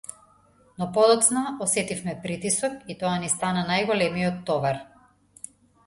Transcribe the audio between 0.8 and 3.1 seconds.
подоцна осетивме притисок и